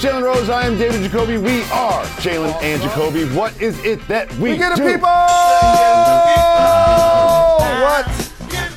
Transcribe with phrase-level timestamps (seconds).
[0.00, 0.48] Jalen Rose.
[0.48, 1.36] I am David Jacoby.
[1.36, 3.26] We are Jalen and Jacoby.
[3.36, 4.82] What is it that we, We get do?
[4.82, 5.08] the people
[7.90, 8.06] what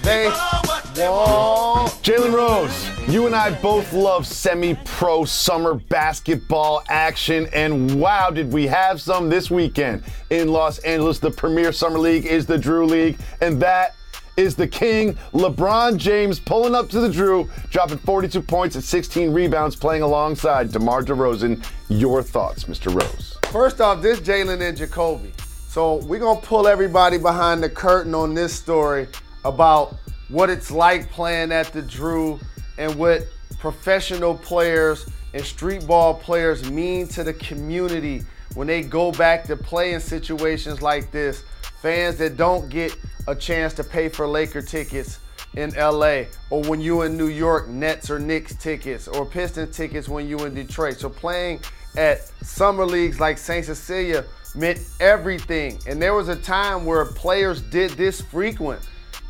[0.04, 1.92] they want.
[2.04, 8.68] Jalen Rose, you and I both love semi-pro summer basketball action, and wow, did we
[8.68, 11.20] have some this weekend in Los Angeles.
[11.20, 13.96] The premier summer league is the Drew League, and that
[14.38, 19.32] is the king, LeBron James, pulling up to the Drew, dropping 42 points and 16
[19.32, 21.64] rebounds, playing alongside DeMar DeRozan.
[21.90, 22.94] Your thoughts, Mr.
[22.94, 23.38] Rose?
[23.52, 25.32] First off, this Jalen and Jacoby.
[25.68, 29.08] So we're gonna pull everybody behind the curtain on this story
[29.46, 29.96] about
[30.30, 32.40] what it's like playing at the Drew
[32.78, 33.28] and what
[33.60, 38.24] professional players and street ball players mean to the community
[38.56, 41.44] when they go back to play in situations like this.
[41.82, 42.96] Fans that don't get
[43.28, 45.20] a chance to pay for Laker tickets
[45.56, 50.10] in LA, or when you in New York, Nets or Knicks tickets, or Pistons tickets
[50.10, 51.00] when you in Detroit.
[51.00, 51.60] So playing
[51.96, 53.66] at summer leagues like St.
[53.66, 55.80] Cecilia meant everything.
[55.88, 58.82] And there was a time where players did this frequent.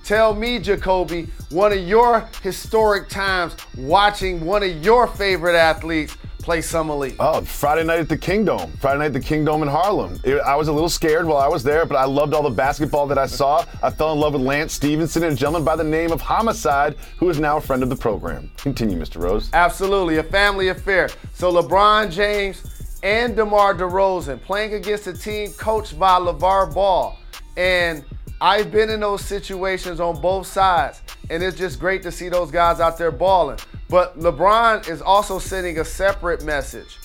[0.03, 6.61] Tell me, Jacoby, one of your historic times watching one of your favorite athletes play
[6.61, 7.15] summer league.
[7.19, 8.71] Oh, Friday night at the Kingdom.
[8.79, 10.19] Friday night at the Kingdom in Harlem.
[10.23, 12.49] It- I was a little scared while I was there, but I loved all the
[12.49, 13.63] basketball that I saw.
[13.81, 16.95] I fell in love with Lance Stephenson and a gentleman by the name of Homicide,
[17.17, 18.51] who is now a friend of the program.
[18.57, 19.21] Continue, Mr.
[19.21, 19.49] Rose.
[19.53, 21.09] Absolutely, a family affair.
[21.33, 22.61] So LeBron James
[23.03, 27.17] and DeMar DeRozan playing against a team coached by LeVar Ball.
[27.57, 28.03] And
[28.41, 31.01] I've been in those situations on both sides.
[31.29, 33.57] And it's just great to see those guys out there balling.
[33.93, 36.97] But LeBron is also sending a separate message.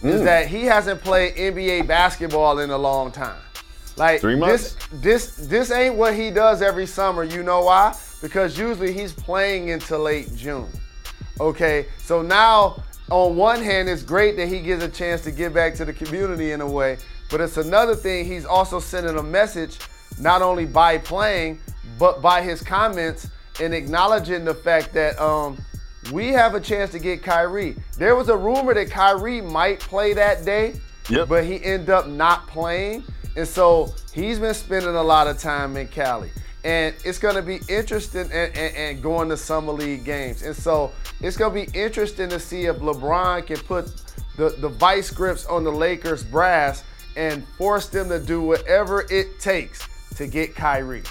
[0.00, 3.42] Is that he hasn't played NBA basketball in a long time.
[3.98, 4.74] Like Three months?
[4.90, 7.24] this this this ain't what he does every summer.
[7.24, 7.94] You know why?
[8.22, 10.70] Because usually he's playing into late June.
[11.40, 15.52] Okay, so now on one hand, it's great that he gets a chance to give
[15.52, 16.96] back to the community in a way,
[17.30, 19.78] but it's another thing he's also sending a message
[20.18, 21.60] not only by playing,
[21.98, 23.28] but by his comments
[23.60, 25.58] and acknowledging the fact that um,
[26.12, 27.76] we have a chance to get Kyrie.
[27.98, 30.74] There was a rumor that Kyrie might play that day,
[31.08, 31.28] Yep.
[31.28, 33.04] but he ended up not playing.
[33.36, 36.30] And so he's been spending a lot of time in Cali.
[36.64, 40.42] And it's going to be interesting and, and, and going to summer league games.
[40.42, 43.86] And so it's going to be interesting to see if LeBron can put
[44.36, 46.84] the, the vice grips on the Lakers brass
[47.16, 51.02] and force them to do whatever it takes to get Kyrie.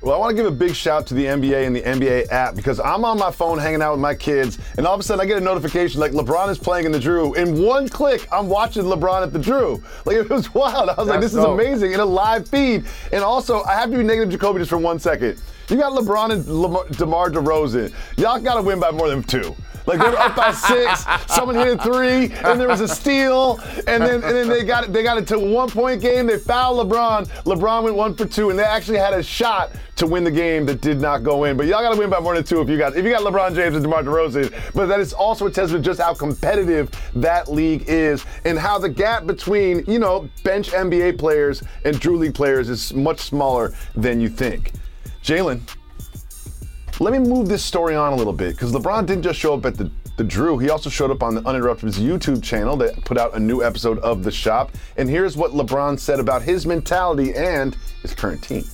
[0.00, 2.54] Well, I want to give a big shout to the NBA and the NBA app
[2.54, 5.20] because I'm on my phone hanging out with my kids, and all of a sudden
[5.20, 7.34] I get a notification like LeBron is playing in the Drew.
[7.34, 9.82] In one click, I'm watching LeBron at the Drew.
[10.04, 10.88] Like it was wild.
[10.90, 12.84] I was like, That's this is amazing in a live feed.
[13.10, 15.42] And also, I have to be negative Jacoby just for one second.
[15.68, 17.92] You got LeBron and Lamar, DeMar DeRozan.
[18.16, 19.54] Y'all got to win by more than two.
[19.88, 23.58] Like they were up by six, someone hit a three, and there was a steal,
[23.86, 26.26] and then and then they got it, they got it to a one point game.
[26.26, 27.26] They fouled LeBron.
[27.44, 30.66] LeBron went one for two, and they actually had a shot to win the game
[30.66, 31.56] that did not go in.
[31.56, 33.22] But y'all got to win by more than two if you got if you got
[33.22, 34.52] LeBron James and DeMar DeRozan.
[34.74, 38.90] But that is also a testament just how competitive that league is, and how the
[38.90, 44.20] gap between you know bench NBA players and Drew League players is much smaller than
[44.20, 44.72] you think.
[45.22, 45.60] Jalen,
[47.00, 49.64] let me move this story on a little bit because LeBron didn't just show up
[49.64, 53.16] at the, the Drew, he also showed up on the Uninterrupted's YouTube channel that put
[53.16, 54.72] out a new episode of The Shop.
[54.96, 58.64] And here's what LeBron said about his mentality and his current team.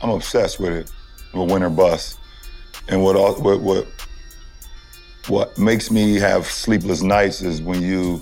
[0.00, 0.92] I'm obsessed with it,
[1.32, 2.18] with win or bust,
[2.88, 3.86] and what all, what what
[5.28, 8.20] what makes me have sleepless nights is when you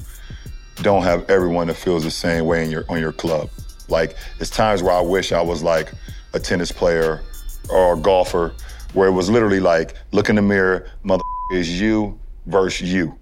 [0.76, 3.50] don't have everyone that feels the same way in your on your club.
[3.88, 5.92] Like it's times where I wish I was like
[6.34, 7.22] a tennis player
[7.72, 8.54] or a golfer,
[8.92, 11.22] where it was literally like look in the mirror, mother
[11.52, 13.18] is you versus you.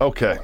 [0.00, 0.38] Okay.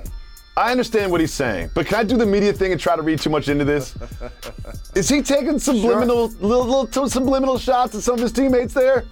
[0.57, 3.01] I understand what he's saying, but can I do the media thing and try to
[3.01, 3.97] read too much into this?
[4.95, 9.05] Is he taking subliminal, little, little subliminal shots at some of his teammates there?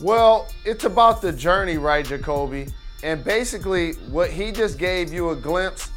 [0.00, 2.68] Well, it's about the journey, right, Jacoby?
[3.02, 5.90] And basically, what he just gave you a glimpse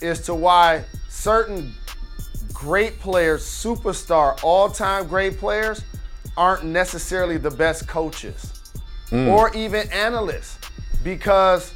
[0.00, 1.74] is to why certain
[2.52, 5.82] great players, superstar, all-time great players,
[6.36, 8.52] aren't necessarily the best coaches
[9.10, 9.28] mm.
[9.28, 10.58] or even analysts
[11.04, 11.74] because,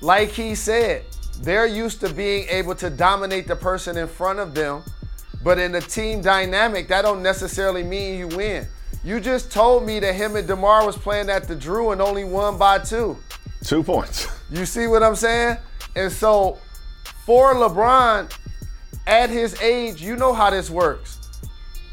[0.00, 1.04] like he said,
[1.42, 4.82] they're used to being able to dominate the person in front of them.
[5.42, 8.66] But in the team dynamic, that don't necessarily mean you win.
[9.02, 12.24] You just told me that him and DeMar was playing at the Drew and only
[12.24, 13.16] won by two.
[13.64, 14.28] Two points.
[14.52, 15.58] You see what I'm saying?
[15.94, 16.58] And so
[17.24, 18.36] for LeBron,
[19.06, 21.20] at his age, you know how this works.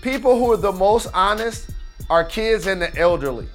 [0.02, 1.70] People who are the most honest
[2.10, 3.48] are kids and the elderly,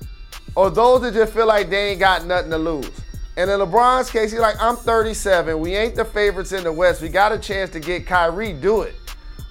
[0.54, 2.90] or those that just feel like they ain't got nothing to lose.
[3.36, 5.58] And in LeBron's case, he's like, I'm 37.
[5.58, 7.00] We ain't the favorites in the West.
[7.00, 8.52] We got a chance to get Kyrie.
[8.52, 8.94] Do it.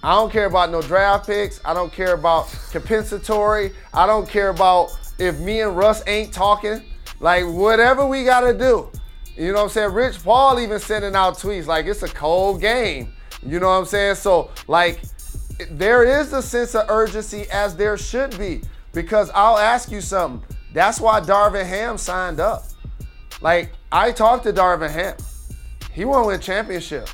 [0.04, 1.60] I don't care about no draft picks.
[1.66, 3.72] I don't care about compensatory.
[3.94, 6.84] I don't care about if me and Russ ain't talking.
[7.20, 8.92] Like, whatever we got to do.
[9.36, 9.94] You know what I'm saying?
[9.94, 13.14] Rich Paul even sending out tweets like it's a cold game.
[13.44, 14.16] You know what I'm saying?
[14.16, 15.02] So, like,
[15.72, 18.62] there is a sense of urgency as there should be.
[18.94, 20.46] Because I'll ask you something.
[20.74, 22.64] That's why Darvin Ham signed up.
[23.42, 25.16] Like, I talked to Darvin Ham.
[25.92, 27.10] He won't win championship.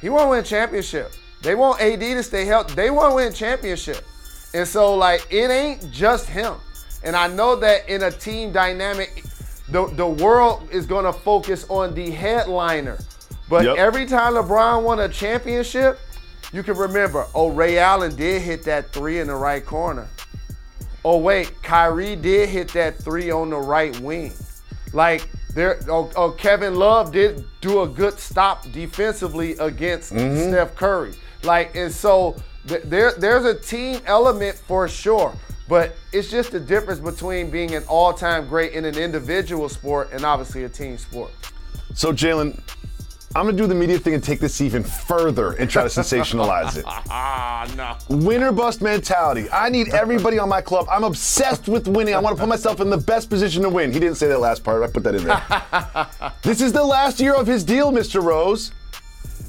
[0.00, 1.12] He won't win championship.
[1.42, 2.74] They want AD to stay healthy.
[2.74, 4.04] They want to win championship.
[4.54, 6.54] And so, like, it ain't just him.
[7.04, 9.22] And I know that in a team dynamic,
[9.68, 12.98] the, the world is going to focus on the headliner.
[13.48, 13.76] But Yep.
[13.76, 15.98] every time LeBron won a championship,
[16.52, 20.08] you can remember, oh, Ray Allen did hit that three in the right corner.
[21.10, 24.34] Oh, wait, Kyrie did hit that three on the right wing.
[24.92, 30.50] Like, there, oh, oh, Kevin Love did do a good stop defensively against mm-hmm.
[30.50, 31.14] Steph Curry.
[31.44, 35.34] Like, and so th- there, there's a team element for sure.
[35.66, 40.26] But it's just the difference between being an all-time great in an individual sport and
[40.26, 41.30] obviously a team sport.
[41.94, 42.60] So, Jalen,
[43.36, 46.78] I'm to do the media thing and take this even further and try to sensationalize
[46.78, 46.84] it.
[46.86, 47.70] Ah,
[48.08, 48.16] no.
[48.16, 49.50] Winner bust mentality.
[49.52, 50.86] I need everybody on my club.
[50.90, 52.14] I'm obsessed with winning.
[52.14, 53.92] I want to put myself in the best position to win.
[53.92, 54.82] He didn't say that last part.
[54.82, 56.32] I put that in there.
[56.42, 58.22] this is the last year of his deal, Mr.
[58.22, 58.72] Rose.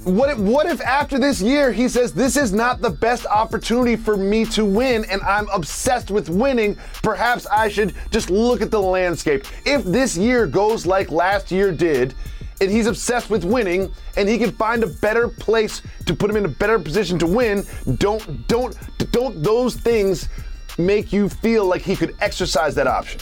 [0.04, 3.98] What if, what if after this year he says this is not the best opportunity
[3.98, 6.78] for me to win and I'm obsessed with winning?
[7.02, 9.46] Perhaps I should just look at the landscape.
[9.66, 12.14] If this year goes like last year did,
[12.62, 16.38] and he's obsessed with winning and he can find a better place to put him
[16.38, 17.64] in a better position to win,
[17.98, 18.78] don't don't
[19.12, 20.30] don't those things
[20.78, 23.22] make you feel like he could exercise that option?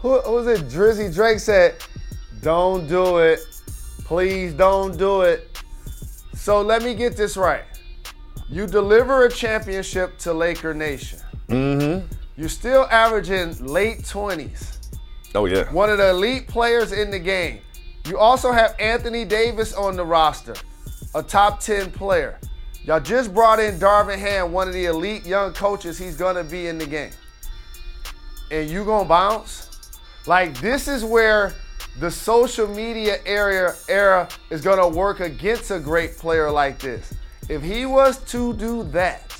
[0.00, 0.68] Who, who was it?
[0.68, 1.76] Drizzy Drake said,
[2.42, 3.40] "Don't do it,
[4.04, 5.62] please don't do it."
[6.34, 7.64] So let me get this right.
[8.48, 11.20] You deliver a championship to Laker Nation.
[11.48, 12.06] Mm-hmm.
[12.36, 14.78] You're still averaging late 20s.
[15.34, 15.70] Oh yeah.
[15.72, 17.60] One of the elite players in the game.
[18.06, 20.54] You also have Anthony Davis on the roster,
[21.14, 22.38] a top 10 player.
[22.84, 25.98] Y'all just brought in Darvin Ham, one of the elite young coaches.
[25.98, 27.12] He's gonna be in the game.
[28.50, 29.68] And you gonna bounce?
[30.26, 31.52] Like this is where
[31.98, 37.12] the social media area era is gonna work against a great player like this.
[37.48, 39.36] If he was to do that,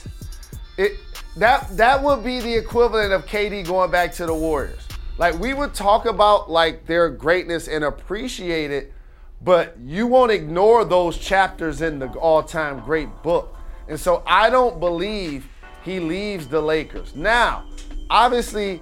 [0.76, 0.92] it
[1.36, 4.86] that that would be the equivalent of KD going back to the Warriors.
[5.20, 8.94] Like we would talk about like their greatness and appreciate it,
[9.42, 13.54] but you won't ignore those chapters in the all-time great book.
[13.86, 15.46] And so I don't believe
[15.84, 17.14] he leaves the Lakers.
[17.14, 17.66] Now,
[18.08, 18.80] obviously,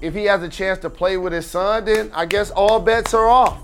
[0.00, 3.14] if he has a chance to play with his son, then I guess all bets
[3.14, 3.60] are off.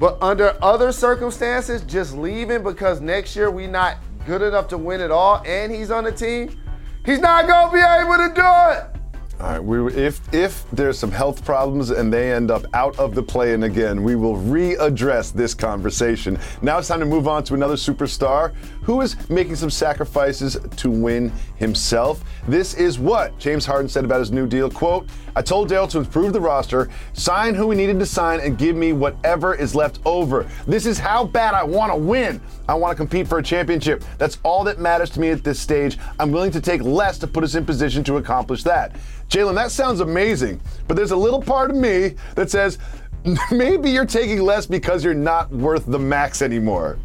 [0.00, 5.00] But under other circumstances, just leaving because next year we not good enough to win
[5.00, 6.60] it all and he's on the team,
[7.06, 8.91] he's not gonna be able to do it.
[9.40, 13.14] All right, we, if if there's some health problems and they end up out of
[13.14, 16.38] the play and again, we will readdress this conversation.
[16.60, 20.90] Now it's time to move on to another superstar who is making some sacrifices to
[20.90, 22.22] win himself.
[22.48, 24.68] This is what James Harden said about his new deal.
[24.70, 28.58] Quote, I told Dale to improve the roster, sign who we needed to sign, and
[28.58, 30.48] give me whatever is left over.
[30.66, 32.40] This is how bad I want to win.
[32.68, 34.04] I want to compete for a championship.
[34.18, 35.98] That's all that matters to me at this stage.
[36.18, 38.96] I'm willing to take less to put us in position to accomplish that.
[39.28, 42.78] Jalen, that sounds amazing, but there's a little part of me that says
[43.52, 46.98] maybe you're taking less because you're not worth the max anymore.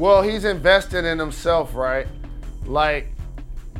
[0.00, 2.06] Well, he's invested in himself, right?
[2.64, 3.08] Like,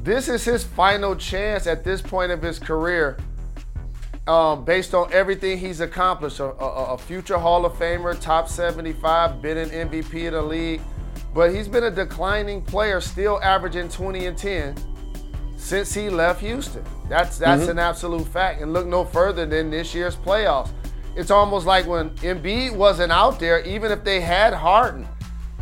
[0.03, 3.17] this is his final chance at this point of his career,
[4.27, 6.39] um, based on everything he's accomplished.
[6.41, 10.83] A, a- a future Hall of Famer, top 75, been an MVP of the league,
[11.35, 14.75] but he's been a declining player, still averaging 20 and 10
[15.57, 16.85] since he left Houston.
[17.09, 18.61] That's that's an absolute fact.
[18.61, 20.69] And look no further than this year's playoffs.
[21.17, 25.09] It's almost like when Embiid wasn't out there, even if they had Harden,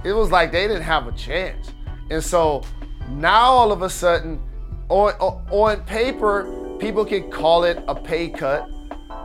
[0.05, 1.73] it was like they didn't have a chance.
[2.11, 2.63] And so
[3.11, 4.41] Now all of a sudden,
[4.89, 5.13] on,
[5.51, 8.69] on paper, people can call it a pay cut,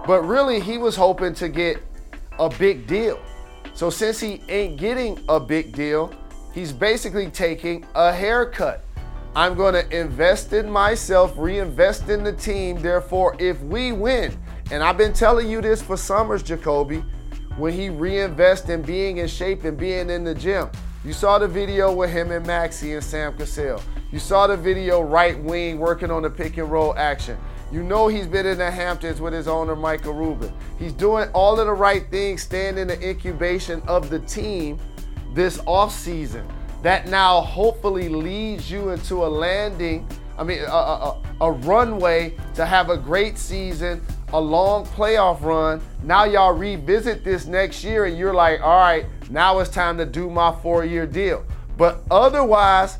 [0.05, 1.77] but really he was hoping to get
[2.39, 3.19] a big deal.
[3.73, 6.13] So since he ain't getting a big deal,
[6.53, 8.83] he's basically taking a haircut.
[9.35, 12.81] I'm going to invest in myself, reinvest in the team.
[12.81, 14.37] Therefore, if we win,
[14.71, 17.03] and I've been telling you this for summers, Jacoby,
[17.57, 20.69] when he reinvests in being in shape and being in the gym.
[21.05, 23.81] You saw the video with him and Maxey and Sam Cassell.
[24.11, 27.37] You saw the video right wing working on the pick and roll action.
[27.71, 30.53] You know he's been in the Hamptons with his owner, Michael Rubin.
[30.77, 34.79] He's doing all of the right things, staying in the incubation of the team
[35.33, 36.45] this offseason.
[36.83, 40.07] That now hopefully leads you into a landing,
[40.37, 45.79] I mean, a, a, a runway to have a great season, a long playoff run.
[46.03, 50.05] Now y'all revisit this next year and you're like, all right, now it's time to
[50.05, 51.45] do my four year deal.
[51.77, 52.97] But otherwise,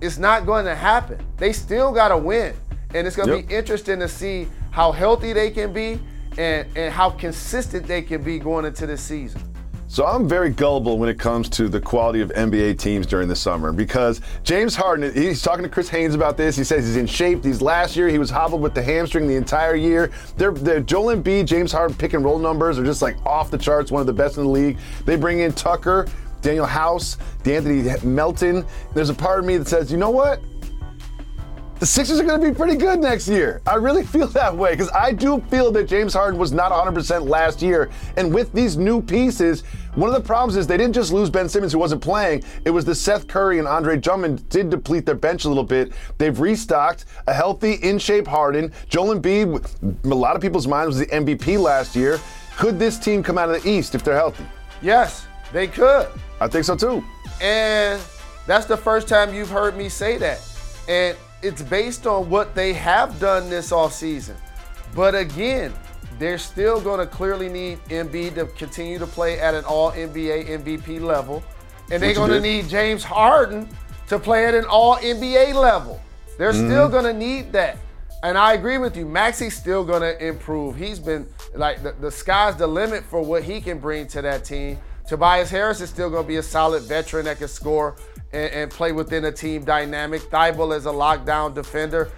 [0.00, 1.18] it's not going to happen.
[1.36, 2.54] They still got to win.
[2.94, 3.48] And it's going to yep.
[3.48, 6.00] be interesting to see how healthy they can be
[6.38, 9.42] and, and how consistent they can be going into the season.
[9.90, 13.34] So I'm very gullible when it comes to the quality of NBA teams during the
[13.34, 16.56] summer because James Harden, he's talking to Chris Haynes about this.
[16.56, 17.42] He says he's in shape.
[17.42, 20.12] These last year he was hobbled with the hamstring the entire year.
[20.36, 23.58] Their, their Joel Embiid, James Harden pick and roll numbers are just like off the
[23.58, 24.78] charts, one of the best in the league.
[25.06, 26.06] They bring in Tucker,
[26.40, 28.64] Danuel House, De'Anthony Melton.
[28.94, 30.40] There's a part of me that says, you know what?
[31.80, 33.62] the Sixers are going to be pretty good next year.
[33.66, 37.26] I really feel that way because I do feel that James Harden was not 100%
[37.26, 37.90] last year.
[38.16, 41.48] And with these new pieces, one of the problems is they didn't just lose Ben
[41.48, 42.44] Simmons, who wasn't playing.
[42.64, 45.92] It was the Seth Curry and Andre Drummond did deplete their bench a little bit.
[46.18, 48.72] They've restocked a healthy, in shape Harden.
[48.88, 52.20] Joel Embiid, a lot of people's minds, was the MVP last year.
[52.56, 54.44] Could this team come out of the East if they're healthy?
[54.82, 56.08] Yes, they could.
[56.40, 57.04] I think so too.
[57.40, 58.00] And
[58.46, 60.40] that's the first time you've heard me say that.
[60.88, 64.36] And it's based on what they have done this offseason.
[64.94, 65.72] But again,
[66.20, 70.48] they're still going to clearly need Embiid to continue to play at an all NBA
[70.62, 71.42] MVP level.
[71.90, 73.66] And they're going to need James Harden
[74.08, 76.00] to play at an all NBA level.
[76.36, 76.68] They're mm-hmm.
[76.68, 77.78] still going to need that.
[78.22, 79.06] And I agree with you.
[79.06, 80.76] Maxey's still going to improve.
[80.76, 84.44] He's been like the, the sky's the limit for what he can bring to that
[84.44, 84.78] team.
[85.08, 87.96] Tobias Harris is still going to be a solid veteran that can score
[88.34, 90.20] and, and play within a team dynamic.
[90.30, 92.12] Thybulle is a lockdown defender.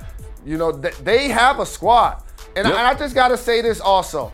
[0.44, 2.24] You know, th- they have a squad.
[2.56, 2.76] And, yep.
[2.76, 4.32] I, and I, just got to say this also.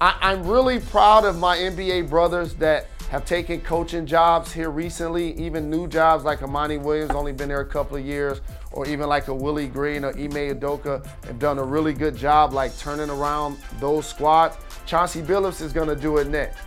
[0.00, 5.32] I, I'm really proud of my NBA brothers that have taken coaching jobs here recently,
[5.34, 8.40] even new jobs like a Monty Williams, only been there a couple of years,
[8.72, 12.52] or even like a Willie Green or Ime Udoka, have done a really good job
[12.52, 14.56] like turning around those squads.
[14.84, 16.58] Chauncey Billups is going to do it next.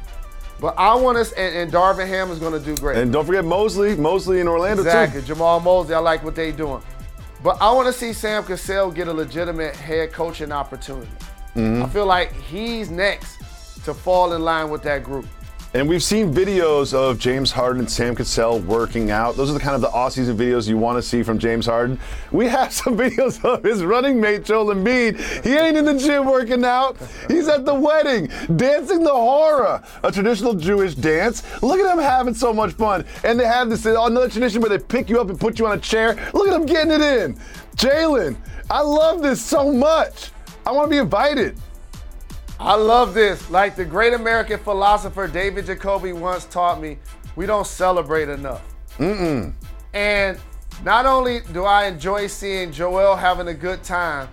[0.60, 2.98] But I want us, and, and Darvin Ham is going to do great.
[2.98, 5.22] And don't forget Mosley, Mosley in Orlando exactly.
[5.22, 5.34] too.
[5.34, 6.82] Jamahl Mosley, I like what they doing.
[7.44, 11.10] But I want to see Sam Cassell get a legitimate head coaching opportunity.
[11.56, 11.84] Mm-hmm.
[11.84, 13.40] I feel like he's next
[13.86, 15.26] to fall in line with that group.
[15.74, 19.38] And we've seen videos of James Harden and Sam Cassell working out.
[19.38, 21.98] Those are the kind of the off-season videos you want to see from James Harden.
[22.34, 25.18] We have some videos of his running mate Joel Embiid.
[25.46, 26.98] He ain't in the gym working out.
[27.30, 31.42] He's at the wedding, dancing the hora, a traditional Jewish dance.
[31.64, 33.06] Look at him having so much fun.
[33.24, 35.78] And they have this another tradition where they pick you up and put you on
[35.78, 36.18] a chair.
[36.34, 37.36] Look at him getting it in.
[37.78, 38.36] Jalen,
[38.70, 40.32] I love this so much.
[40.66, 41.58] I want to be invited.
[42.62, 43.50] I love this.
[43.50, 47.00] Like the great American philosopher David Jacoby once taught me,
[47.36, 48.62] we don't celebrate enough.
[49.00, 49.52] Mm-mm.
[49.94, 50.38] And
[50.86, 54.30] not only do I enjoy seeing Joel having a good time,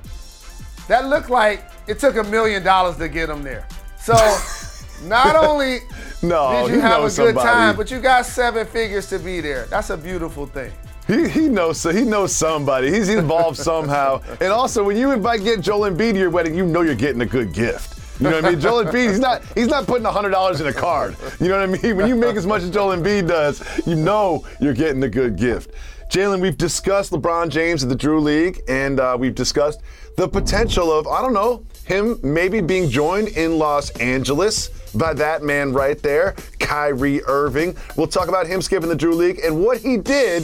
[0.88, 3.66] that looked like it took a million dollars to get him there.
[3.98, 4.14] So
[5.04, 5.78] not only
[6.22, 7.46] no, did you have a good somebody.
[7.46, 9.64] time, but you got seven figures to be there.
[9.66, 10.72] That's a beautiful thing.
[11.06, 12.92] He, he knows so he knows somebody.
[12.92, 14.20] He's involved somehow.
[14.38, 17.22] And also, when you invite get Joel Embiid to your wedding, you know you're getting
[17.22, 17.97] a good gift.
[18.20, 18.60] You know what I mean?
[18.60, 21.16] Joel Embiid, he's not he's not putting hundred dollars in a card.
[21.40, 21.96] You know what I mean?
[21.96, 25.36] When you make as much as Joel Embiid does, you know you're getting a good
[25.36, 25.70] gift.
[26.10, 29.82] Jalen, we've discussed LeBron James at the Drew League, and uh, we've discussed
[30.16, 35.42] the potential of I don't know him maybe being joined in Los Angeles by that
[35.42, 37.76] man right there, Kyrie Irving.
[37.96, 40.42] We'll talk about him skipping the Drew League and what he did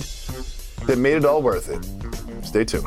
[0.87, 2.45] that made it all worth it.
[2.45, 2.87] Stay tuned.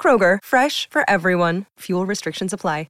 [0.00, 1.66] Kroger, fresh for everyone.
[1.80, 2.86] Fuel restrictions apply.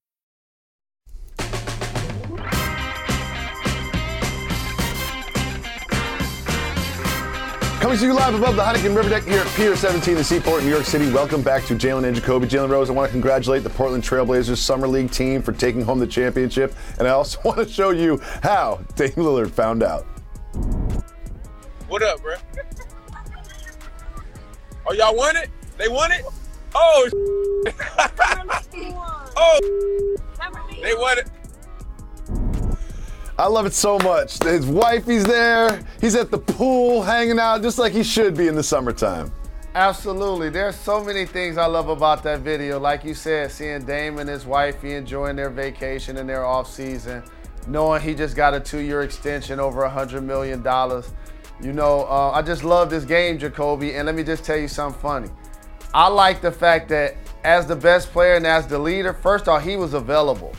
[7.86, 10.64] Coming to you live above the Heineken River Deck here at Pier 17, the Seaport,
[10.64, 11.08] New York City.
[11.12, 12.48] Welcome back to Jalen and Jacoby.
[12.48, 16.00] Jalen Rose, I want to congratulate the Portland Trailblazers Summer League team for taking home
[16.00, 16.75] the championship.
[16.98, 20.02] And I also want to show you how Dame Lillard found out.
[21.86, 22.34] What up, bro?
[24.88, 25.48] Oh, y'all won it?
[25.78, 26.25] They won it?
[26.78, 27.09] Oh,
[29.37, 29.61] oh,
[30.83, 31.30] they won it.
[33.38, 34.42] I love it so much.
[34.42, 35.80] His wife, he's there.
[36.00, 39.33] He's at the pool hanging out just like he should be in the summertime.
[39.75, 40.50] Absolutely.
[40.50, 42.78] There's so many things I love about that video.
[42.78, 46.71] Like you said, seeing Dame and his wife he enjoying their vacation and their off
[46.71, 47.23] season,
[47.68, 51.11] knowing he just got a two-year extension over a hundred million dollars.
[51.62, 53.95] You know, uh, I just love this game, Jacoby.
[53.95, 55.28] And let me just tell you something funny.
[55.95, 59.62] I like the fact that as the best player and as the leader, first off,
[59.62, 60.55] he was available.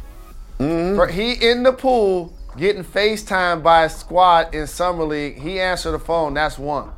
[0.59, 0.95] Mm-hmm.
[0.95, 5.37] For- He in the pool getting FaceTime by his squad in Summer League.
[5.39, 6.33] He answered the phone.
[6.33, 6.91] That's one.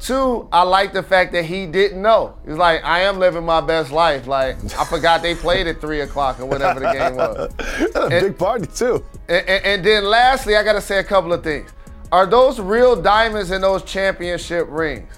[0.00, 2.34] Two, I like the fact that he didn't know.
[2.46, 4.26] He's like, I am living my best life.
[4.26, 7.54] Like, I forgot they played at three o'clock or whatever the game was.
[7.92, 9.04] That's a big party, too.
[9.28, 11.70] And, and- and then lastly, I got to say a couple of things.
[12.12, 15.08] Are those real diamonds in those championship rings?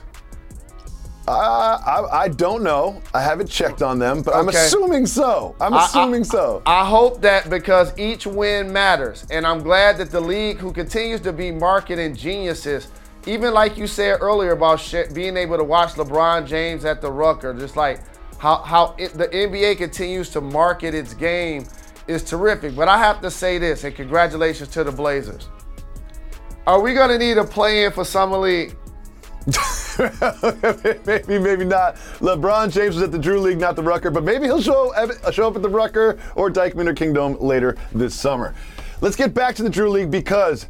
[1.29, 3.03] Uh, I, I don't know.
[3.13, 5.57] I haven't checked on them, but I'm assuming so.
[5.61, 6.63] I'm I- I- assuming so.
[6.67, 9.27] I hope that because each win matters.
[9.31, 12.89] And I'm glad that the league, who continues to be marketing geniuses,
[13.27, 17.11] even like you said earlier about sh- being able to watch LeBron James at the
[17.11, 18.01] Rucker, just like
[18.39, 21.67] how, how it, the NBA continues to market its game
[22.07, 22.77] is terrific.
[22.77, 25.49] But I have to say this, and congratulations to the Blazers.
[26.69, 28.77] Are we going to need a play in for Summer League?
[31.07, 31.97] maybe, maybe not.
[32.21, 34.93] LeBron James was at the Drew League, not the Rucker, but maybe he'll show,
[35.33, 38.55] show up at the Rucker or Dyckman or Kingdom later this summer.
[39.01, 40.67] Let's get back to the Drew League because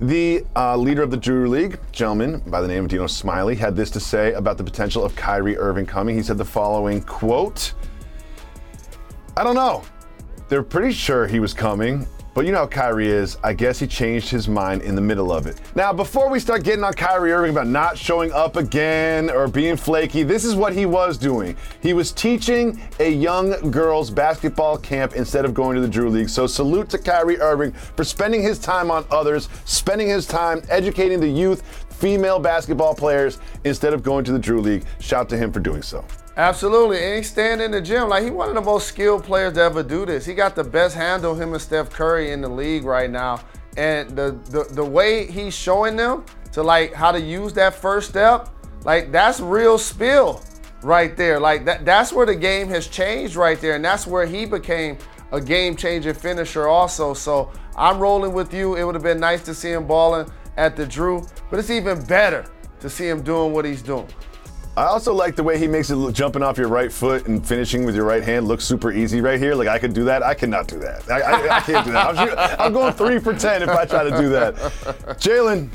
[0.00, 3.76] the uh, leader of the Drew League, gentleman by the name of Dino Smiley, had
[3.76, 6.16] this to say about the potential of Kyrie Irving coming.
[6.16, 7.74] He said the following quote.
[9.36, 9.84] I don't know.
[10.48, 13.38] They're pretty sure he was coming, but you know how Kyrie is.
[13.42, 15.60] I guess he changed his mind in the middle of it.
[15.74, 19.76] Now, before we start getting on Kyrie Irving about not showing up again or being
[19.76, 21.56] flaky, this is what he was doing.
[21.80, 26.28] He was teaching a young girls basketball camp instead of going to the Drew League.
[26.28, 31.20] So, salute to Kyrie Irving for spending his time on others, spending his time educating
[31.20, 34.84] the youth, female basketball players instead of going to the Drew League.
[34.98, 36.04] Shout to him for doing so.
[36.36, 38.08] Absolutely, and he's staying in the gym.
[38.08, 40.26] Like, he one of the most skilled players to ever do this.
[40.26, 43.40] He got the best handle, him and Steph Curry, in the league right now.
[43.76, 48.08] And the, the, the way he's showing them to, like, how to use that first
[48.08, 48.48] step,
[48.84, 50.42] like, that's real skill
[50.82, 51.38] right there.
[51.38, 53.76] Like, that, that's where the game has changed right there.
[53.76, 54.98] And that's where he became
[55.30, 57.14] a game-changing finisher also.
[57.14, 58.74] So I'm rolling with you.
[58.74, 62.04] It would have been nice to see him balling at the Drew, but it's even
[62.04, 62.44] better
[62.80, 64.08] to see him doing what he's doing.
[64.76, 67.46] I also like the way he makes it look, jumping off your right foot and
[67.46, 69.54] finishing with your right hand look super easy right here.
[69.54, 70.24] Like I could do that.
[70.24, 71.08] I cannot do that.
[71.08, 72.18] I, I, I can't do that.
[72.18, 74.54] I'm, I'm going three for ten if I try to do that.
[75.20, 75.68] Jalen,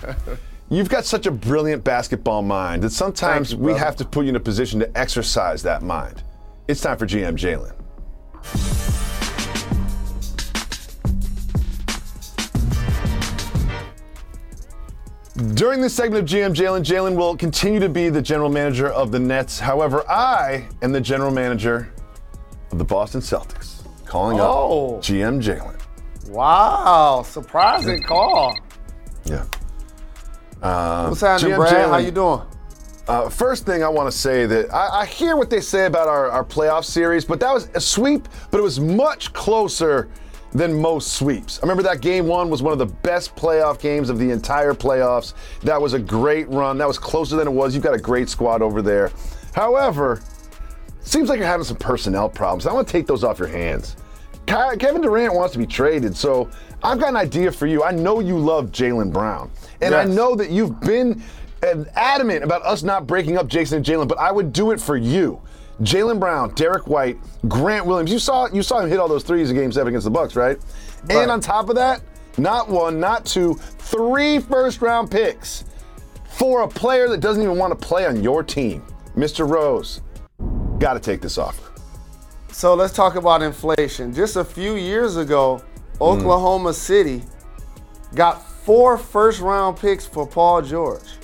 [0.70, 4.30] you've got such a brilliant basketball mind that sometimes you, we have to put you
[4.30, 6.24] in a position to exercise that mind.
[6.68, 8.99] It's time for GM Jalen.
[15.40, 19.10] During this segment of GM Jalen, Jalen will continue to be the general manager of
[19.12, 19.58] the Nets.
[19.58, 21.94] However, I am the general manager
[22.74, 23.84] of the Boston Celtics.
[24.06, 24.98] Calling Oh.
[24.98, 25.76] up GM Jalen.
[26.28, 28.54] Wow, surprising call.
[29.24, 29.46] Yeah.
[30.62, 31.74] Uh, What's happening, GM Brad?
[31.74, 32.42] Jalen, How you doing?
[33.08, 36.10] Uh, first thing I want to say that I, I hear what they say about
[36.10, 40.10] our, our playoff series, but that was a sweep, but it was much closer
[40.52, 41.60] than most sweeps.
[41.60, 44.74] I remember that game one was one of the best playoff games of the entire
[44.74, 45.34] playoffs.
[45.62, 46.78] That was a great run.
[46.78, 47.76] That was closer than it was.
[47.76, 49.12] You've got a great squad over there.
[49.54, 50.22] However,
[51.02, 52.66] seems like you're having some personnel problems.
[52.66, 53.96] I want to take those off your hands.
[54.48, 56.50] Kevin Durant wants to be traded, so
[56.82, 57.84] I've got an idea for you.
[57.84, 61.22] I know you love Jaylen Brown, and I know that you've been
[61.96, 64.98] adamant about us not breaking up Jayson and Jaylen, but I would do it for
[64.98, 65.40] you.
[65.82, 68.12] Jaylen Brown, Derrick White, Grant Williams.
[68.12, 70.36] You saw you saw him hit all those threes in Game Seven against the Bucks,
[70.36, 70.58] right?
[71.04, 71.18] Right.
[71.18, 72.02] And on top of that,
[72.38, 75.64] not one, not two, three first round picks
[76.26, 78.84] for a player that doesn't even want to play on your team.
[79.16, 79.48] Mr.
[79.48, 80.02] Rose,
[80.80, 81.72] got to take this offer.
[82.52, 84.14] So let's talk about inflation.
[84.14, 85.62] Just a few years ago,
[85.94, 86.02] mm.
[86.02, 87.24] Oklahoma City
[88.16, 91.18] got four first round picks for Paul George.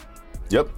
[0.50, 0.70] Yep.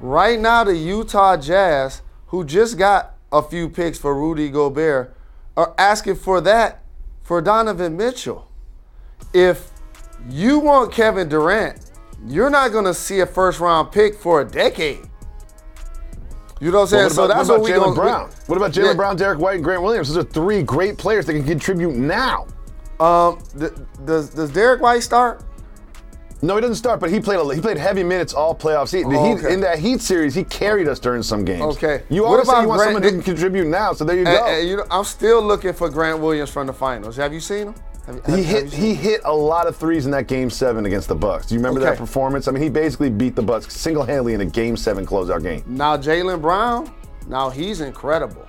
[0.00, 5.14] Right now, the Utah Jazz, who just got a few picks for Rudy Gobert,
[5.56, 6.82] are asking for that
[7.22, 8.48] for Donovan Mitchell.
[9.32, 9.70] If
[10.28, 11.90] you want Kevin Durant,
[12.26, 15.00] you're not going to see a first round pick for a decade.
[16.60, 17.04] You know what I'm saying?
[17.04, 18.30] What so about, that's what what, we Jaylen Brown?
[18.46, 18.94] What about Jaylen Yeah.
[18.94, 20.12] Brown, Derrick White, and Grant Williams?
[20.12, 22.46] Those are three great players that can contribute now.
[22.98, 23.72] Um, th-
[24.04, 25.42] does does Derrick White start?
[26.42, 28.92] No, he doesn't start, but he played a, he played heavy minutes all playoffs.
[28.96, 31.62] He, Oh, he- In that Heat series, he carried us during some games.
[31.76, 32.02] Okay.
[32.08, 34.38] You always say you want Grant- someone who can contribute now, so there you And,
[34.38, 34.46] go.
[34.46, 37.16] and, you know, I'm still looking for Grant Williams from the finals.
[37.16, 37.74] Have you seen him?
[38.06, 38.96] Have, have- he hit he him?
[39.02, 41.46] hit a lot of threes in that game seven against the Bucks.
[41.46, 42.48] Do you remember that performance?
[42.48, 45.62] I mean, he basically beat the Bucks single handedly in a game seven closeout game.
[45.66, 46.90] Now Jaylen Brown,
[47.28, 48.46] now he's incredible.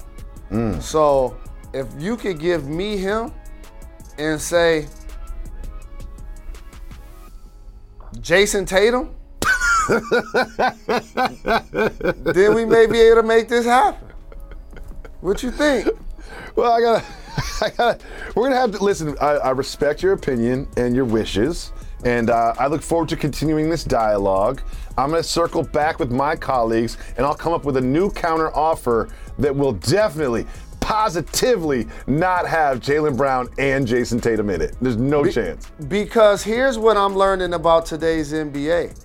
[0.50, 0.82] Mm.
[0.82, 1.36] So
[1.74, 3.34] if you could give me him
[4.18, 4.88] and say
[8.22, 9.16] Jayson Tatum,
[12.34, 14.08] then we may be able to make this happen.
[15.22, 15.88] What you think?
[16.56, 17.06] Well, I gotta,
[17.66, 18.00] I gotta.
[18.36, 19.16] We're gonna have to listen.
[19.20, 21.72] I, I respect your opinion and your wishes,
[22.06, 24.62] and uh, I look forward to continuing this dialogue.
[24.98, 28.56] I'm gonna circle back with my colleagues, and I'll come up with a new counter
[28.56, 30.46] offer that will definitely,
[30.92, 34.76] positively not have Jaylen Brown and Jayson Tatum in it.
[34.82, 35.72] There's no chance.
[35.88, 39.02] Because here's what I'm learning about today's NBA.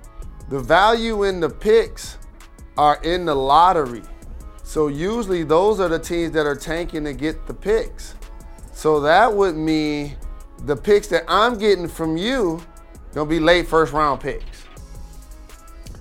[0.48, 2.18] The value in the picks
[2.76, 4.02] are in the lottery.
[4.64, 8.16] So usually those are the teams that are tanking to get the picks.
[8.72, 10.16] So that would mean
[10.64, 12.60] the picks that I'm getting from you
[13.14, 14.64] gonna be late first round picks.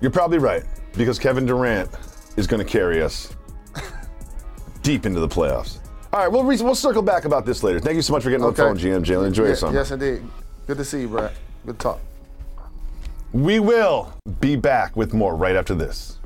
[0.01, 0.63] You're probably right
[0.97, 1.91] because Kevin Durant
[2.37, 3.34] is gonna carry us
[4.85, 5.79] deep into the playoffs.
[6.13, 7.79] All right, we'll re- we'll circle back about this later.
[7.79, 9.27] Thank you so much for getting on the phone, GM Jalen.
[9.27, 9.73] Enjoy your Yeah, summer.
[9.77, 10.21] Yes, indeed.
[10.67, 11.31] Good to see you, Brad.
[11.65, 11.99] Good talk.
[13.33, 16.19] We will be back with more right after this.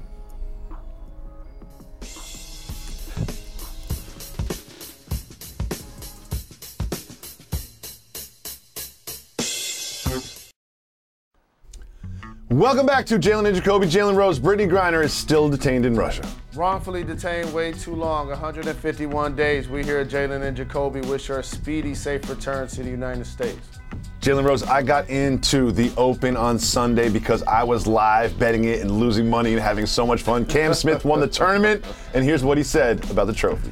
[12.49, 13.85] Welcome back to Jalen and Jacoby.
[13.85, 16.23] Jalen Rose, Brittney Griner is still detained in Russia.
[16.59, 19.69] Wrongfully detained way too long, 151 days.
[19.69, 23.25] We here at Jalen and Jacoby wish her a speedy, safe return to the United
[23.27, 23.79] States.
[24.19, 28.81] Jalen Rose, I got into the Open on Sunday because I was live betting it
[28.81, 30.45] and losing money and having so much fun.
[30.45, 33.71] Cam Smith won the tournament, and here's what he said about the trophy.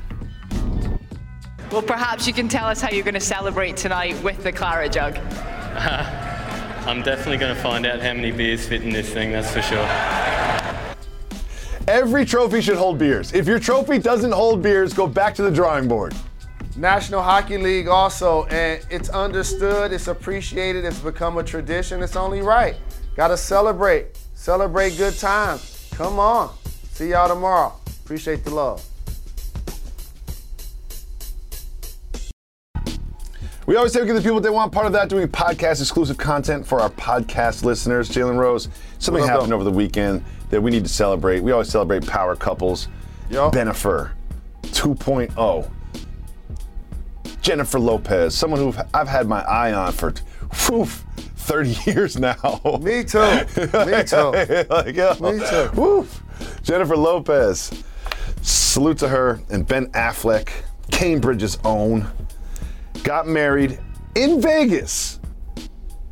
[1.69, 4.93] Well, perhaps you can tell us how you're going to celebrate tonight with the Claret
[4.93, 5.17] jug.
[6.87, 9.61] I'm definitely going to find out how many beers fit in this thing, that's for
[9.61, 10.26] sure.
[11.87, 13.31] Every trophy should hold beers.
[13.31, 16.13] If your trophy doesn't hold beers, go back to the drawing board.
[16.75, 22.03] National Hockey League also, and it's understood, it's appreciated, it's become a tradition.
[22.03, 22.75] It's only right.
[23.15, 25.89] Got to celebrate, celebrate good times.
[25.93, 26.53] Come on.
[26.91, 27.73] See y'all tomorrow.
[28.03, 28.85] Appreciate the love.
[33.65, 34.73] We always say we give the people what they want.
[34.73, 38.09] Part of that, doing podcast exclusive content for our podcast listeners.
[38.09, 38.67] Jalen Rose,
[38.99, 41.41] something happened over the weekend that we need to celebrate.
[41.41, 42.87] We always celebrate power couples.
[43.29, 43.51] Yo.
[43.51, 44.11] Bennifer
[44.63, 45.71] 2.0.
[47.41, 50.13] Jennifer Lopez, someone who I've had my eye on for
[50.67, 52.35] whew, 30 years now.
[52.81, 53.19] Me too.
[53.85, 54.65] Me too.
[54.69, 55.69] like, yo, Me too.
[55.73, 56.07] whew.
[56.63, 57.83] Jennifer Lopez.
[58.41, 60.49] Salute to her and Ben Affleck,
[60.91, 62.07] Cambridge's own,
[63.03, 63.79] got married
[64.15, 65.19] in Vegas.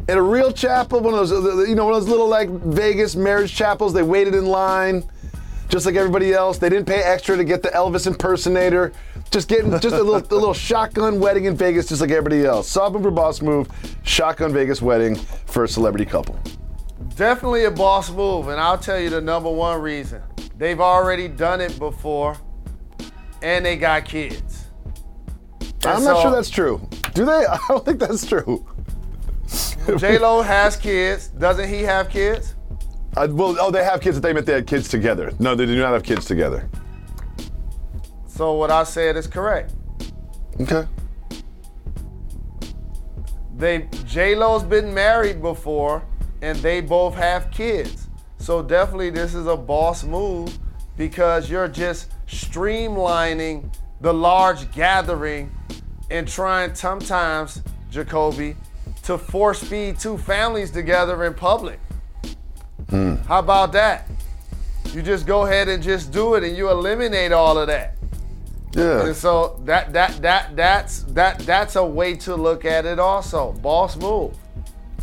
[0.07, 3.15] In a real chapel, one of those, you know, one of those little like Vegas
[3.15, 3.91] marriage chapels.
[3.93, 5.03] They waited in line,
[5.67, 6.59] just like everybody else.
[6.59, 8.93] They didn't pay extra to get the Elvis impersonator.
[9.31, 12.67] Just getting just a little, a little shotgun wedding in Vegas, just like everybody else.
[12.69, 13.67] Soft move or boss move,
[14.03, 16.39] shotgun Vegas wedding for a celebrity couple.
[17.15, 20.21] Definitely a boss move, and I'll tell you the number one reason.
[20.57, 22.37] They've already done it before,
[23.41, 24.67] and they got kids.
[25.83, 26.87] I'm And not sure that's true.
[27.13, 27.45] Do they?
[27.49, 28.65] I don't think that's true.
[29.97, 31.27] J Lo has kids.
[31.27, 32.55] Doesn't he have kids?
[33.15, 34.19] Uh, well, oh, they have kids.
[34.19, 35.31] They meant they had kids together.
[35.39, 36.69] No, they do not have kids together.
[38.25, 39.73] So what I said is correct.
[40.59, 40.87] Okay.
[43.55, 46.03] They J Lo's been married before,
[46.41, 48.07] and they both have kids.
[48.37, 50.57] So definitely this is a boss move
[50.97, 55.51] because you're just streamlining the large gathering
[56.09, 58.55] and trying sometimes, Jacoby,
[59.05, 61.79] to force feed two families together in public.
[62.89, 64.09] How about that?
[64.93, 67.95] You just go ahead and just do it and you eliminate all of that.
[68.71, 69.07] Yeah.
[69.07, 73.53] And so that that that that's that that's a way to look at it also.
[73.53, 74.35] Boss move.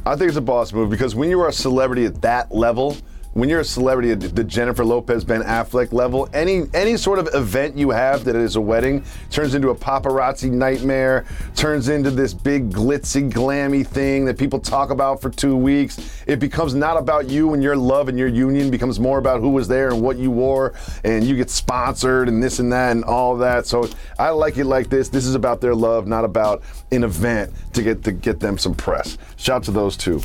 [0.05, 2.97] I think it's a boss move because when you are a celebrity at that level,
[3.35, 7.29] when you're a celebrity at the Jennifer Lopez, Ben Affleck level, any any sort of
[7.35, 12.35] event you have that is a wedding turns into a paparazzi nightmare, turns into this
[12.35, 16.23] big glitzy, glammy thing that people talk about for two weeks.
[16.27, 19.51] It becomes not about you and your love and your union, becomes more about who
[19.51, 23.05] was there and what you wore, and you get sponsored and this and that and
[23.05, 23.67] all that.
[23.67, 25.09] So I like it like this.
[25.09, 28.75] This is about their love, not about an event to get to get them some
[28.75, 29.17] press.
[29.37, 30.21] Shout out to those two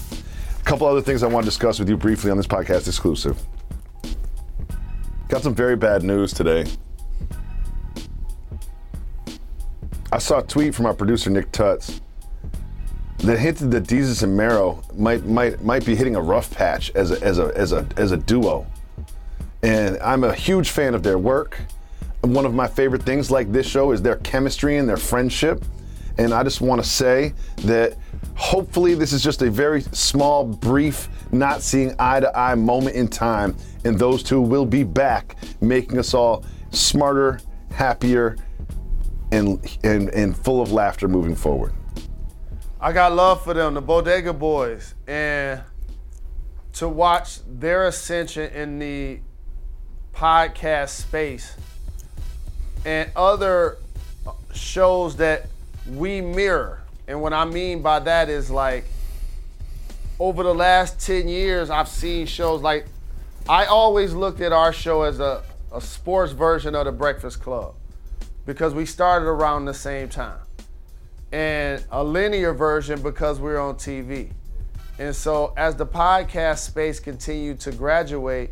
[0.68, 3.42] couple other things I want to discuss with you briefly on this podcast exclusive.
[5.30, 6.66] Got some very bad news today.
[10.12, 12.02] I saw a tweet from our producer Nick Tutz
[13.20, 17.12] that hinted that Desus and Mero might might might be hitting a rough patch as
[17.12, 18.68] a, as a as a as a duo.
[19.64, 21.62] And I'm a huge fan of their work.
[22.22, 25.64] One of my favorite things like this show is their chemistry and their friendship.
[26.18, 27.98] And I just want to say that
[28.38, 33.08] hopefully this is just a very small, brief, not seeing eye to eye moment in
[33.08, 33.56] time.
[33.84, 37.40] And those two will be back, making us all smarter,
[37.72, 38.38] happier,
[39.32, 41.74] and, and, and full of laughter moving forward.
[42.80, 45.62] I got love for them, the Bodega Boys, and
[46.74, 49.20] to watch their ascension in the
[50.14, 51.58] podcast space
[52.86, 53.80] and other
[54.54, 55.48] shows that
[55.88, 56.84] we mirror.
[57.08, 58.86] And what I mean by that is like
[60.20, 62.86] over the last 10 years, I've seen shows like
[63.48, 67.76] I always looked at our show as a, a sports version of the Breakfast Club
[68.46, 70.40] because we started around the same time.
[71.32, 74.32] And a linear version because we we're on TV.
[75.00, 78.52] And so as the podcast space continued to graduate,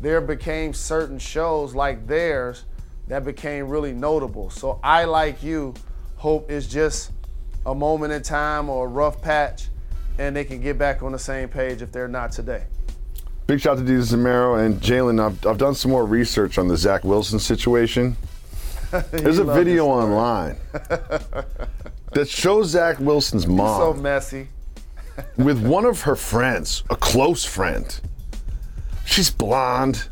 [0.00, 2.64] there became certain shows like theirs
[3.08, 4.50] that became really notable.
[4.50, 5.74] So I like you
[6.16, 7.10] hope it's just
[7.68, 9.68] a moment in time or a rough patch
[10.18, 12.64] and they can get back on the same page if they're not today.
[13.46, 15.24] Big shout out to Desus and Mero and Jalen.
[15.24, 18.16] I've, I've done some more research on the Zach Wilson situation.
[19.10, 20.56] There's a video online
[22.12, 24.48] that shows Zach Wilson's mom, So mom messy.
[25.36, 28.00] with one of her friends, a close friend.
[29.04, 30.06] She's blonde.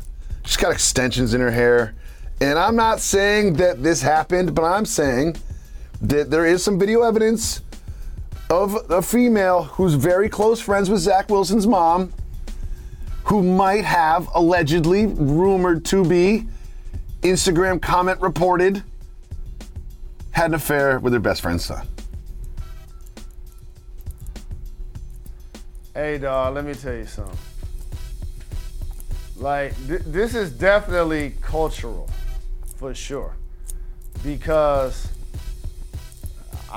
[0.45, 1.95] She's got extensions in her hair.
[2.39, 5.37] And I'm not saying that this happened, but I'm saying
[6.01, 7.61] that there is some video evidence
[8.49, 12.13] of a female who's very close friends with Zach Wilson's mom,
[13.25, 16.47] who might have allegedly rumored to be
[17.21, 18.83] Instagram comment reported
[20.31, 21.87] had an affair with her best friend's son.
[25.93, 27.37] Hey, dog, let me tell you something.
[29.35, 32.07] Like, th- this is definitely cultural,
[32.75, 33.35] for sure.
[34.23, 35.07] Because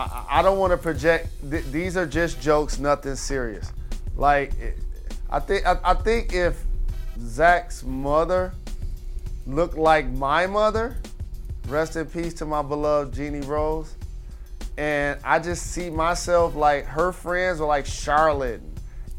[0.01, 3.73] I, I don't want to project, th- these are just jokes, nothing serious.
[4.17, 4.53] Like,
[5.31, 6.63] I think, I, I think if
[7.21, 8.53] Zach's mother
[9.47, 10.97] looked like my mother,
[11.69, 13.95] rest in peace to my beloved Jeannie Rose,
[14.79, 18.63] and I just see myself like her friends are like Charlotte,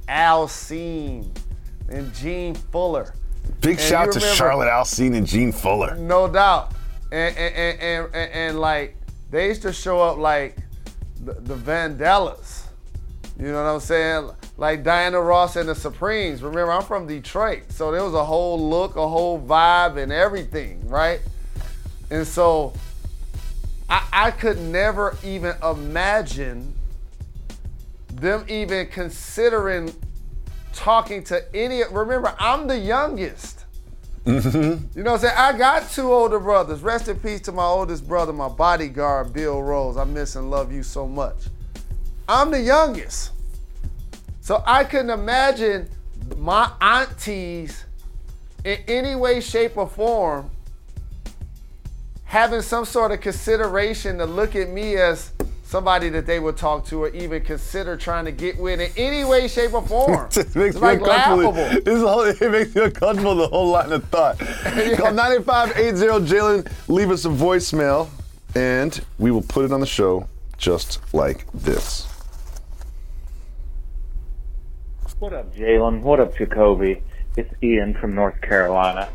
[0.07, 1.29] Alcine,
[1.89, 3.13] and Jean Fuller.
[3.59, 5.95] Big And shout to remember- Charlotte Alcine and Gene Fuller.
[5.95, 6.73] No doubt.
[7.11, 8.95] And and, and, and, and, and, like
[9.29, 10.55] they used to show up like
[11.23, 12.63] the, the Vandellas.
[13.39, 14.29] You know what I'm saying?
[14.57, 16.43] Like Diana Ross and the Supremes.
[16.43, 17.63] Remember, I'm from Detroit.
[17.69, 21.21] So there was a whole look, a whole vibe, and everything, right?
[22.09, 22.73] And so
[23.89, 26.73] I, I could never even imagine
[28.13, 29.93] them even considering
[30.73, 31.83] talking to any.
[31.89, 33.60] Remember, I'm the youngest.
[34.25, 34.97] Mm-hmm.
[34.97, 35.35] You know what I'm saying?
[35.37, 36.81] I got two older brothers.
[36.81, 39.97] Rest in peace to my oldest brother, my bodyguard, Bill Rose.
[39.97, 41.47] I miss and love you so much.
[42.27, 43.31] I'm the youngest.
[44.41, 45.89] So I couldn't imagine
[46.37, 47.85] my aunties
[48.63, 50.51] in any way, shape, or form
[52.31, 55.31] having some sort of consideration to look at me as
[55.71, 59.23] somebody that they would talk to or even consider trying to get with in any
[59.23, 60.25] way, shape, or form.
[60.31, 61.53] it makes it's me like uncomfortable.
[61.53, 61.81] laughable.
[61.81, 64.37] This whole, it makes me uncomfortable the whole line of thought.
[64.97, 68.09] Call 9580 Jalen, leave us a voicemail,
[68.53, 72.05] and we will put it on the show just like this.
[75.19, 76.01] What up, Jalen?
[76.01, 77.01] What up, Jacoby?
[77.37, 79.07] It's Ian from North Carolina.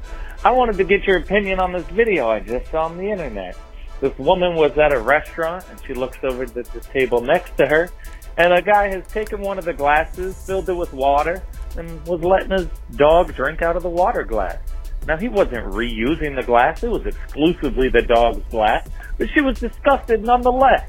[0.42, 3.58] I wanted to get your opinion on this video I just saw on the internet.
[4.00, 7.66] This woman was at a restaurant and she looks over at the, table next to
[7.66, 7.90] her,
[8.36, 11.42] and a guy has taken one of the glasses, filled it with water,
[11.76, 14.58] and was letting his dog drink out of the water glass.
[15.06, 19.58] Now he wasn't reusing the glass; it was exclusively the dog's glass, but she was
[19.58, 20.88] disgusted nonetheless.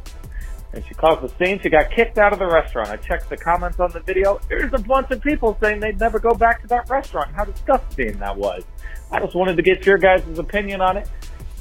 [0.73, 1.59] And she caused the scene.
[1.61, 2.89] She got kicked out of the restaurant.
[2.89, 4.39] I checked the comments on the video.
[4.49, 7.33] There's a bunch of people saying they'd never go back to that restaurant.
[7.33, 8.63] How disgusting that was.
[9.11, 11.09] I just wanted to get your guys' opinion on it.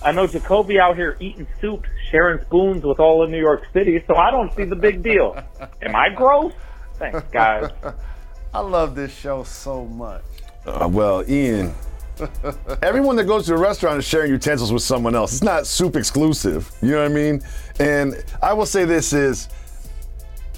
[0.02, 4.02] I know Jacoby out here eating soup, sharing spoons with all of New York City,
[4.06, 5.36] so I don't see the big deal.
[5.82, 6.52] Am I gross?
[6.94, 7.70] Thanks, guys.
[8.54, 10.22] I love this show so much.
[10.66, 11.74] Uh, well, Ian,
[12.82, 15.32] everyone that goes to a restaurant is sharing utensils with someone else.
[15.32, 16.70] It's not soup exclusive.
[16.82, 17.42] You know what I mean?
[17.78, 19.48] And I will say this is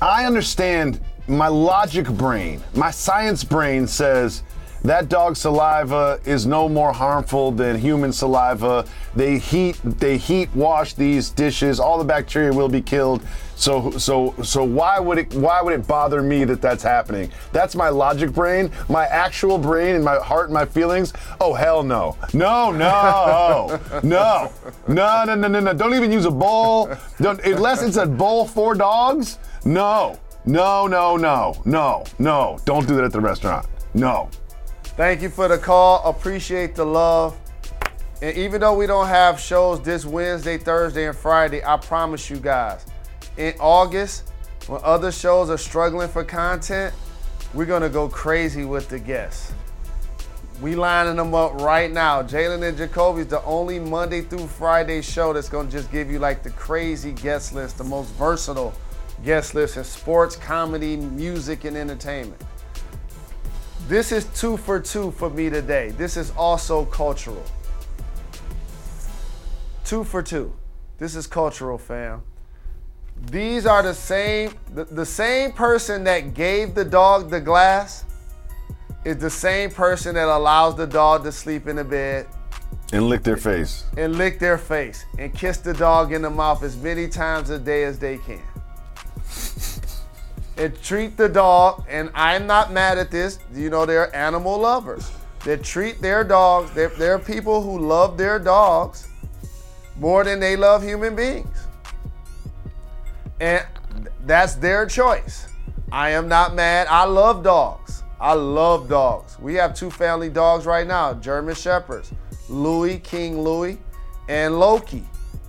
[0.01, 4.43] I understand my logic brain, my science brain says
[4.83, 8.85] that dog's saliva is no more harmful than human saliva.
[9.17, 11.81] They heat they heat wash these dishes.
[11.81, 13.23] All the bacteria will be killed.
[13.57, 17.31] So so so why would it why would it bother me that that's happening?
[17.53, 21.13] That's my logic brain, my actual brain and my heart and my feelings.
[21.41, 22.17] Oh hell no.
[22.33, 22.71] no.
[22.71, 23.81] No, no.
[24.05, 24.53] no.
[24.87, 25.73] No, no, no, no, no.
[25.73, 26.91] Don't even use a bowl.
[27.21, 29.39] Don't unless it's a bowl for dogs.
[29.65, 30.19] No.
[30.45, 31.61] No, no, no.
[31.65, 32.05] No.
[32.19, 32.59] No.
[32.65, 33.67] Don't do that at the restaurant.
[33.93, 34.31] No.
[34.99, 36.03] Thank you for the call.
[36.03, 37.39] Appreciate the love.
[38.21, 42.39] And even though we don't have shows this Wednesday, Thursday, and Friday, I promise you
[42.39, 42.85] guys,
[43.37, 44.33] in August,
[44.67, 46.93] when other shows are struggling for content,
[47.55, 49.53] we're gonna go crazy with the guests.
[50.61, 52.25] We lining them up right now.
[52.25, 56.19] Jalen and Jacoby is the only Monday through Friday show that's gonna just give you
[56.19, 58.75] like the crazy guest list, the most versatile
[59.25, 62.43] guest list in sports, comedy, music, and entertainment.
[63.89, 65.93] This is two for two for me today.
[65.93, 67.43] This is also cultural.
[69.87, 70.53] Two for two.
[70.99, 72.23] This is cultural, fam.
[73.31, 78.05] These are the same, the, the same person that gave the dog the glass
[79.07, 82.27] is the same person that allows the dog to sleep in the bed
[82.93, 83.85] And lick their face.
[83.97, 87.59] and lick their face and kiss the dog in the mouth as many times a
[87.59, 88.43] day as they can.
[90.59, 95.11] And treat the dog, and I'm not mad at this, you know, they're animal lovers.
[95.45, 99.09] They treat their dogs, there are people who love their dogs
[99.97, 101.57] more than they love human beings.
[103.41, 103.65] And
[104.27, 105.47] that's their choice.
[105.93, 106.87] I am not mad.
[106.91, 108.03] I love dogs.
[108.21, 109.39] I love dogs.
[109.39, 112.13] We have two family dogs right now German Shepherds,
[112.49, 113.79] Louis, King Louis,
[114.29, 115.05] and Loki,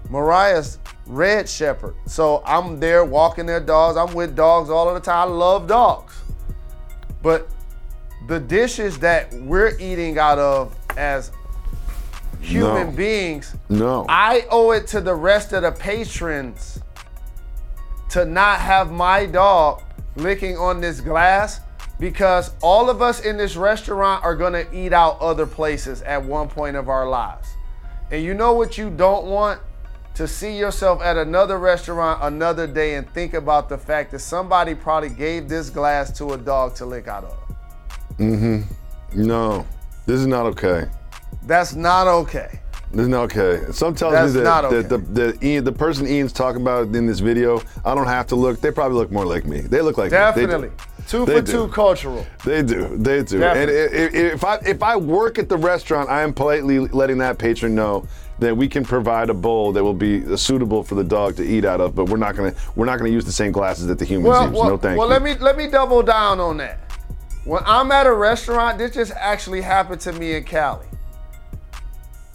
[0.10, 0.78] Mariah's
[1.10, 1.96] Red Shepherd.
[2.06, 3.98] So I'm there walking their dogs.
[3.98, 5.30] I'm with dogs all of the time.
[5.30, 6.16] I love dogs.
[7.24, 7.50] But
[8.28, 11.32] the dishes that we're eating out of as
[12.40, 12.92] human No.
[12.92, 14.06] beings, No.
[14.08, 16.80] I owe it to the rest of the patrons
[18.10, 19.82] to not have my dog
[20.16, 21.60] licking on this glass
[22.00, 26.48] because all of us in this restaurant are gonna eat out other places at one
[26.48, 27.48] point of our lives.
[28.12, 29.60] And you know what you don't want?
[30.16, 34.76] To see yourself at another restaurant another day and think about the fact that somebody
[34.76, 37.38] probably gave this glass to a dog to lick out of.
[38.18, 38.62] Mm-hmm.
[39.14, 39.66] No.
[40.06, 40.88] This is not okay.
[41.44, 42.60] That's not okay.
[42.92, 43.72] This is not okay.
[43.72, 44.82] Some tells That's me that, not okay.
[44.82, 48.26] that the, the, Ian, the person Ian's talking about in this video, I don't have
[48.28, 48.60] to look.
[48.62, 49.62] They probably look more like me.
[49.62, 50.18] They look like me.
[50.18, 50.72] Definitely.
[51.08, 51.52] Two They for do.
[51.52, 52.26] two cultural.
[52.44, 52.98] They do.
[52.98, 53.40] They do.
[53.40, 54.08] Definitely.
[54.08, 57.76] And if I if I work at the restaurant, I am politely letting that patron
[57.76, 58.08] know
[58.40, 61.66] that we can provide a bowl that will be suitable for the dog to eat
[61.66, 64.06] out of, but we're not gonna we're not gonna use the same glasses that the
[64.06, 64.54] humans Well, use.
[64.58, 65.14] well, no thank well you.
[65.14, 66.80] let me let me double down on that.
[67.46, 70.86] When I'm at a restaurant, this just actually happened to me in Cali.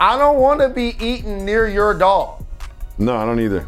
[0.01, 2.45] I don't want to be eating near your dog.
[2.99, 3.67] No, I don't either.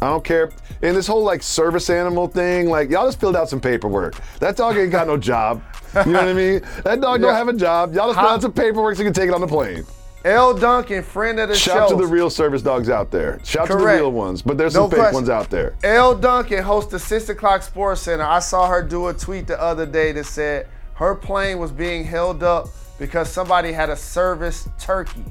[0.00, 0.50] I don't care.
[0.82, 4.14] And this whole like service animal thing, like y'all just filled out some paperwork.
[4.40, 5.62] That dog ain't got no job.
[6.06, 6.62] You know what I mean?
[6.84, 7.94] That dog don't have a job.
[7.94, 9.84] Y'all just filled out some paperwork so you can take it on the plane.
[10.24, 11.96] Elle Duncan, friend of the Shout show.
[11.96, 13.40] to the real service dogs out there.
[13.44, 14.00] Shout to the Correct.
[14.00, 14.40] real ones.
[14.42, 15.14] But there's No some fake question.
[15.16, 15.74] ones out there.
[15.82, 18.24] Elle Duncan hosts the Six O'clock Sports Center.
[18.24, 22.04] I saw her do a tweet the other day that said her plane was being
[22.04, 25.24] held up because somebody had a service turkey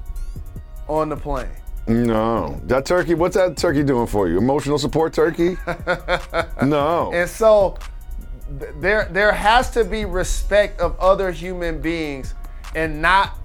[0.89, 1.47] on the plane.
[1.88, 2.60] No.
[2.65, 4.38] That turkey, what's that turkey doing for you?
[4.38, 5.58] Emotional support turkey?
[6.63, 7.12] no.
[7.13, 7.77] And so
[8.60, 12.34] th- there there has to be respect of other human beings
[12.76, 13.38] and not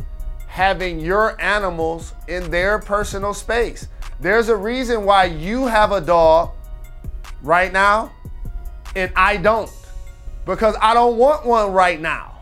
[0.61, 3.89] having your animals in their personal space.
[4.21, 6.53] There's a reason why you have a dog
[7.43, 8.11] right now
[8.95, 9.71] and I don't.
[10.47, 12.33] Because I don't want one right now.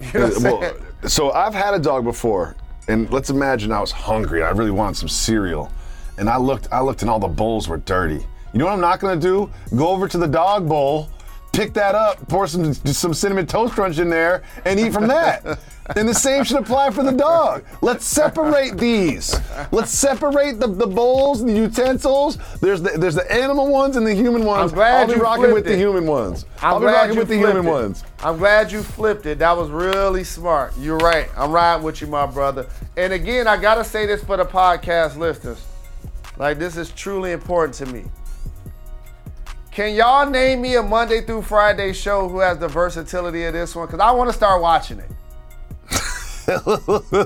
[0.14, 0.74] You know what I'm Well, saying?
[1.08, 2.56] so I've had a dog before,
[2.88, 4.40] and let's imagine I was hungry.
[4.40, 5.70] And I really wanted some cereal,
[6.16, 6.68] and I looked.
[6.72, 8.24] I looked, and all the bowls were dirty.
[8.52, 9.50] You know what I'm not gonna do?
[9.76, 11.10] Go over to the dog bowl,
[11.52, 15.58] pick that up, pour some some cinnamon toast crunch in there, and eat from that.
[15.96, 17.64] and the same should apply for the dog.
[17.80, 19.34] Let's separate these.
[19.72, 22.38] Let's separate the, the bowls, the utensils.
[22.60, 24.70] There's the there's the animal ones and the human ones.
[24.72, 25.78] I'm glad I'll be you rocking with the it.
[25.78, 26.44] human ones.
[26.60, 27.70] I'm will be glad rocking you with the human it.
[27.70, 28.04] ones.
[28.22, 29.38] I'm glad you flipped it.
[29.38, 30.74] That was really smart.
[30.78, 31.28] You're right.
[31.36, 32.66] I'm riding with you, my brother.
[32.96, 35.64] And again, I gotta say this for the podcast listeners.
[36.36, 38.04] Like this is truly important to me.
[39.78, 43.76] Can y'all name me a Monday through Friday show who has the versatility of this
[43.76, 43.86] one?
[43.86, 45.08] Because I want to start watching it.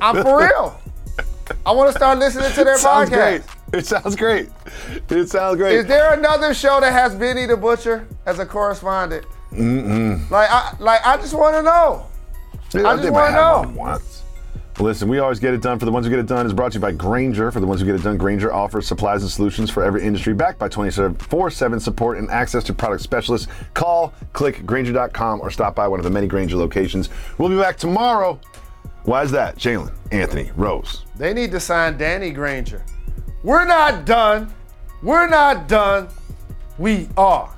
[0.03, 0.79] I'm for real.
[1.65, 3.47] I want to start listening to their sounds podcast.
[3.71, 3.79] great.
[3.81, 4.51] It sounds great.
[5.09, 5.77] It sounds great.
[5.77, 9.25] Is there another show that has Benny the Butcher as a correspondent?
[9.51, 10.29] Mm-mm.
[10.29, 12.07] Like, I like I just want to know.
[12.75, 13.99] Yeah, I just want to know.
[14.77, 14.97] One once.
[14.97, 15.79] Listen, we always get it done.
[15.79, 17.51] For the ones who get it done is brought to you by Grainger.
[17.51, 20.35] For the ones who get it done, Grainger offers supplies and solutions for every industry,
[20.35, 23.49] backed by 24/7 support and access to product specialists.
[23.75, 27.09] Call, click Grainger.com, or stop by one of the many Grainger locations.
[27.39, 28.39] We'll be back tomorrow.
[29.05, 31.05] Why is that, Jalen, Anthony, Rose?
[31.17, 32.83] They need to sign Danny Granger.
[33.43, 34.55] We're not done.
[35.03, 36.09] We're not done.
[36.79, 37.51] We are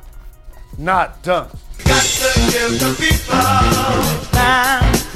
[0.79, 1.49] not done.
[1.85, 3.37] Got to give the people,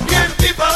[0.06, 0.67] give people what they want.